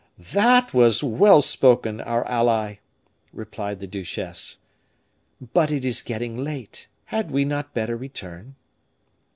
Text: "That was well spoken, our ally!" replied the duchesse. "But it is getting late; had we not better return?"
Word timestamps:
"That 0.33 0.73
was 0.73 1.03
well 1.03 1.43
spoken, 1.43 2.01
our 2.01 2.25
ally!" 2.27 2.77
replied 3.31 3.79
the 3.79 3.85
duchesse. 3.85 4.57
"But 5.53 5.69
it 5.69 5.85
is 5.85 6.01
getting 6.01 6.37
late; 6.39 6.87
had 7.05 7.29
we 7.29 7.45
not 7.45 7.75
better 7.75 7.95
return?" 7.95 8.55